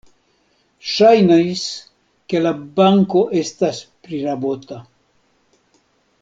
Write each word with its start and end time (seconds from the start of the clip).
Ŝajnis, 0.91 1.65
ke 2.33 2.41
la 2.47 2.55
banko 2.81 3.23
estas 3.43 3.83
prirabota. 4.09 4.81